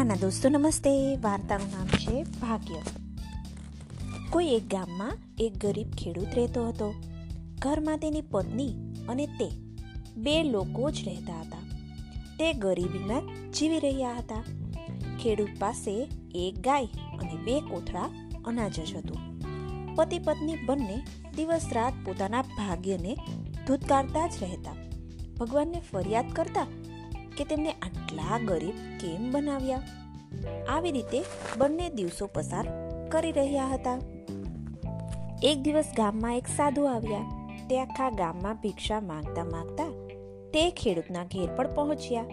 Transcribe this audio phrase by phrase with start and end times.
[0.00, 1.16] નાના દોસ્તો, નમસ્તે.
[1.16, 2.74] વાર્તાનું નામ છે ભાગ્ય.
[4.30, 6.94] કોઈ એક ગામમાં એક ગરીબ ખેડૂત રહેતો હતો.
[7.58, 8.68] ઘરમાં તેની પત્ની
[9.08, 9.50] અને તે
[10.16, 11.58] બે લોકો જ રહેતા હતા.
[12.38, 14.44] તે ગરીબીમાં જીવી રહ્યા હતા.
[15.22, 16.84] ખેડૂત પાસે એક ગાય
[17.20, 18.10] અને બે કોથળા
[18.44, 19.40] અનાજ જ હતું.
[19.96, 21.02] પતિ પત્ની બંને
[21.36, 23.16] દિવસ રાત પોતાના ભાગ્યને
[23.66, 24.72] ધૂતકારતા જ રહેતા.
[25.40, 26.66] ભગવાનને ફરિયાદ કરતા
[27.36, 29.82] કે તેમને આટલા ગરીબ કેમ બનાવ્યા?
[30.68, 31.20] આવી રીતે
[31.58, 32.66] બંને દિવસો પસાર
[33.08, 33.98] કરી રહ્યા હતા.
[35.42, 37.24] એક દિવસ ગામમાં એક સાધુ આવ્યા.
[37.70, 39.88] તે આખા ગામમાં ભિક્ષા માંગતા માંગતા
[40.52, 42.24] તે ખેડૂતના ઘેર પર પહોંચ્યા.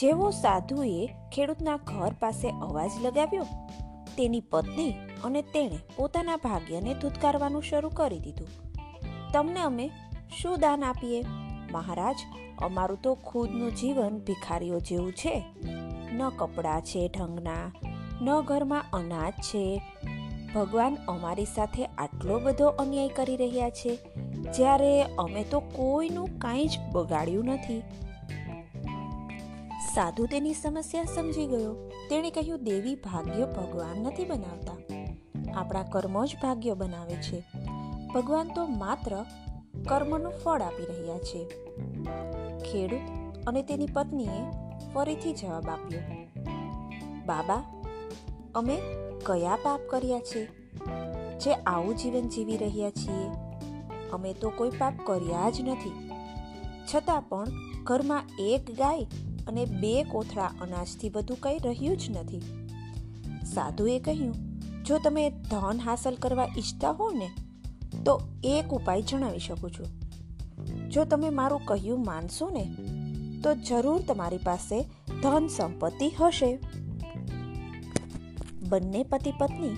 [0.00, 3.46] જેવો સાધુએ ખેડૂતના ઘર પાસે અવાજ લગાવ્યો,
[4.16, 4.92] તેની પત્ની
[5.24, 8.48] અને તેણે પોતાના ભાગ્યને ધૂતકારવાનું શરૂ કરી દીધું.
[9.32, 9.90] તમને અમે
[10.42, 11.24] શું દાન આપીએ?
[11.72, 12.16] મહારાજ,
[12.62, 15.34] અમારું તો ખુદનું જીવન ભિખારીઓ જેવું છે.
[16.12, 17.72] ન કપડાં છે ઢંગના,
[18.22, 19.82] ન ઘરમાં અનાજ છે.
[20.54, 23.98] ભગવાન અમારી સાથે આટલો બધો અન્યાય કરી રહ્યા છે.
[24.52, 27.82] જ્યારે અમે તો કોઈનું કાંઈ જ બગાડ્યું નથી.
[29.94, 31.90] સાધુ તેની સમસ્યા સમજી ગયો.
[32.10, 34.72] તેણે કહ્યું, દેવી ભાગ્ય ભગવાન નથી બનાવતા.
[35.54, 37.44] આપણા કર્મો જ ભાગ્ય બનાવે છે.
[38.14, 39.24] ભગવાન તો માત્ર
[39.88, 41.44] કર્મનું ફળ આપી રહ્યા છે.
[42.58, 43.00] ખેડૂત
[43.46, 44.67] અને તેની પત્નીએ
[44.98, 46.00] ફરીથી જવાબ આપ્યો.
[47.26, 47.82] બાબા,
[48.54, 48.78] અમે
[49.26, 50.44] કયા પાપ કર્યા છે?
[51.38, 53.28] જે આવું જીવન જીવી રહ્યા છીએ?
[54.12, 56.10] અમે તો કોઈ પાપ કર્યા જ નથી.
[56.94, 57.46] છતાં પણ
[57.84, 59.06] ઘરમાં એક ગાય
[59.48, 62.40] અને બે કોથળા અનાજથી વધુ કંઈ રહ્યું જ નથી.
[63.54, 64.34] સાધુએ કહ્યું,
[64.84, 67.30] જો તમે ધન હાંસલ કરવા ઈચ્છતા હો ને,
[68.04, 69.86] તો એક ઉપાય જણાવી શકું છું.
[70.90, 72.74] જો તમે મારું કહ્યું માનશો ને
[73.42, 74.82] તો જરૂર તમારી પાસે
[75.22, 76.58] ધન સંપત્તિ હશે.
[78.68, 79.74] બંને પતિ પત્ની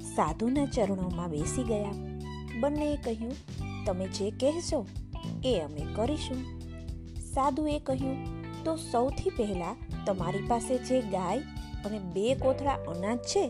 [0.00, 1.92] સાધુના ચરણોમાં બેસી ગયા.
[2.60, 3.32] બંનેએ કહ્યું,
[3.84, 4.86] તમે જે કહેશો
[5.44, 6.60] એ અમે કરીશું.
[7.20, 9.76] સાધુએ કહ્યું, તો સૌથી પહેલા
[10.06, 11.38] તમારી પાસે જે ગાય
[11.84, 13.48] અને બે કોથળા અનાજ છે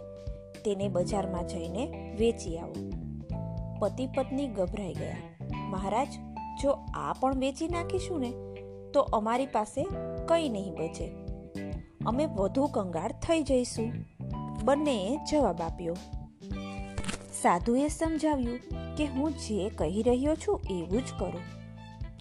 [0.64, 2.91] તેને બજારમાં જઈને વેચી આવો.
[3.78, 5.16] પતિ પત્ની ગભરાઈ ગયા.
[5.70, 6.08] મહારાજ,
[6.62, 8.32] જો આ પણ વેચી નાખીશું ને
[8.94, 9.88] તો અમારી પાસે
[10.28, 11.10] કંઈ નહીં બચે.
[12.06, 13.93] અમે વધુ કંગાળ થઈ જઈશું.
[14.65, 15.97] બંનેએ જવાબ આપ્યો.
[17.43, 18.59] સાધુએ સમજાવ્યું
[18.97, 21.41] કે હું જે કહી રહ્યો છું એવું જ કરું.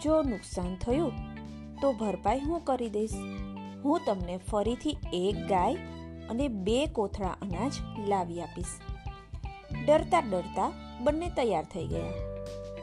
[0.03, 1.11] જો નુકસાન થયું,
[1.81, 3.13] તો ભરપાઈ હું કરી દઈશ.
[3.85, 5.75] હું તમને ફરીથી એક ગાય
[6.29, 7.73] અને બે કોથળા અનાજ
[8.07, 8.67] લાવી આપીશ.
[9.87, 10.71] ડરતા ડરતા
[11.03, 12.11] બંને તૈયાર થઈ ગયા.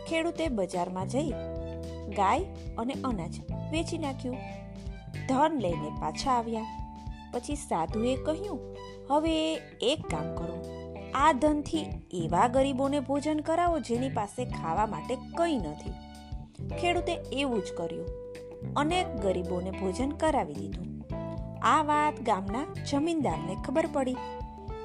[0.09, 1.31] ખેડૂતે બજારમાં જઈ
[2.17, 2.45] ગાય
[2.79, 4.37] અને અનાજ વેચી નાખ્યું.
[5.29, 6.65] ધન લઈને પાછા આવ્યા.
[7.33, 8.59] પછી સાધુએ કહ્યું,
[9.11, 10.59] હવે એક કામ કરો.
[11.15, 15.91] આ ધનથી એવા ગરીબોને ભોજન કરાવો જેની પાસે ખાવા માટે કંઈ નથી.
[16.77, 18.07] ખેડૂતે એવું જ કર્યું.
[18.77, 20.87] અનેક ગરીબોને ભોજન કરાવી દીધું.
[21.63, 24.17] આ વાત ગામના જમીનદારને ખબર પડી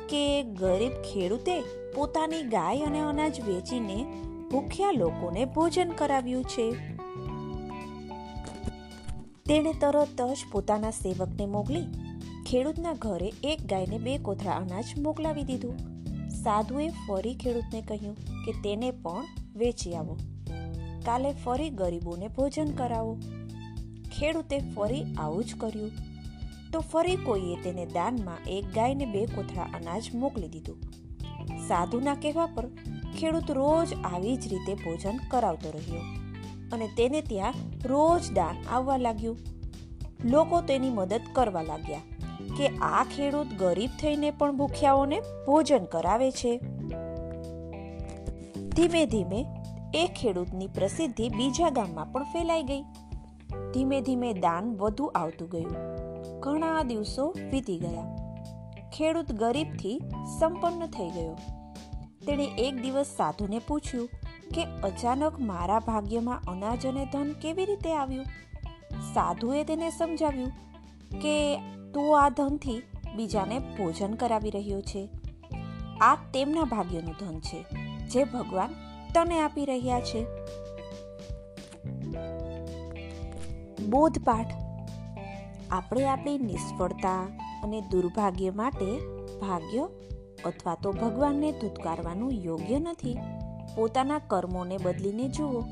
[0.09, 1.61] કે ગરીબ ખેડૂતે
[1.95, 3.97] પોતાની ગાય અને અનાજ વેચીને
[4.51, 6.98] ભૂખ્યા લોકોને ભોજન કરાવ્યું છે.
[9.49, 11.81] તેણે તરત જ પોતાના સેવકને મોકલી.
[12.49, 15.77] ખેડૂતના ઘરે એક ગાયને બે કોથળા અનાજ મોકલાવી દીધું.
[16.29, 20.17] સાધુએ ફરી ખેડૂતને કહ્યું કે તેને પણ વેચી આવો.
[21.05, 23.17] કાલે ફરી ગરીબોને ભોજન કરાવો.
[24.19, 25.91] ખેડૂતે ફરી આવું જ કર્યું.
[26.73, 30.77] તો ફરી કોઈએ તેને દાનમાં એક ગાયને બે કોથળા અનાજ મોકલી દીધું.
[31.67, 32.67] સાધુના કહેવા પર
[33.19, 36.18] ખેડૂત રોજ આવી જ રીતે ભોજન કરાવતો રહ્યો.
[36.71, 37.53] અને તેને ત્યાં
[37.85, 39.37] રોજ દાન આવવા લાગ્યું.
[40.25, 41.99] લોકો તેની મદદ કરવા લાગ્યા
[42.57, 46.57] કે આ ખેડૂત ગરીબ થઈને પણ ભૂખ્યાઓને ભોજન કરાવે છે.
[48.69, 49.45] ધીમે ધીમે
[49.93, 52.81] એ ખેડૂતની પ્રસિદ્ધિ બીજા ગામમાં પણ ફેલાઈ ગઈ.
[53.73, 55.75] ધીમે ધીમે દાન વધુ આવતું ગયું.
[56.39, 58.15] ઘણા દિવસો વીતી ગયા.
[58.97, 60.01] ખેડૂત ગરીબથી
[60.39, 61.37] સંપન્ન થઈ ગયો.
[62.27, 64.09] તેણે એક દિવસ સાધુને પૂછ્યું
[64.53, 68.25] કે અચાનક મારા ભાગ્યમાં અનાજ અને ધન કેવી રીતે આવ્યું?
[69.13, 70.51] સાધુએ તેને સમજાવ્યું
[71.19, 71.57] કે
[71.93, 72.81] તું આ ધનથી
[73.15, 75.09] બીજાને ભોજન કરાવી રહ્યો છે.
[76.01, 77.65] આ તેમના ભાગ્યનું ધન છે,
[78.07, 78.69] જે ભગવાન
[79.13, 80.25] તને આપી રહ્યા છે.
[83.89, 84.53] બોધપાઠ
[85.71, 87.21] આપણે આપણી નિષ્ફળતા
[87.63, 88.99] અને દુર્ભાગ્ય માટે
[89.41, 89.89] ભાગ્ય
[90.45, 93.17] અથવા તો ભગવાનને ધૂતકારવાનું યોગ્ય નથી.
[93.75, 95.63] પોતાના કર્મોને બદલીને જુઓ.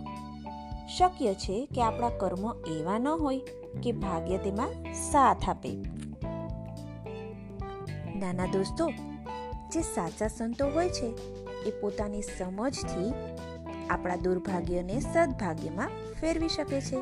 [0.98, 3.40] શક્ય છે કે આપણા કર્મ એવા ન હોય
[3.84, 5.70] કે ભાગ્ય તેમાં સાથ આપે.
[8.16, 8.90] નાના દોસ્તો,
[9.72, 11.08] જે સાચા સંતો હોય છે,
[11.64, 13.14] એ પોતાની સમજથી
[13.90, 17.02] આપણા દુર્ભાગ્યને સદભાગ્યમાં ફેરવી શકે છે.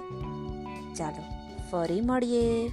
[0.94, 1.24] ચાલો,
[1.72, 2.70] ફરી મળીએ.